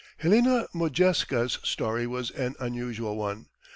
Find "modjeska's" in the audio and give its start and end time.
0.73-1.59